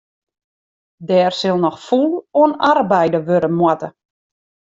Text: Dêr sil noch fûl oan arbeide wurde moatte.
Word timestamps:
Dêr 1.07 1.31
sil 1.39 1.57
noch 1.63 1.77
fûl 1.87 2.09
oan 2.39 2.51
arbeide 2.71 3.19
wurde 3.27 3.49
moatte. 3.57 3.87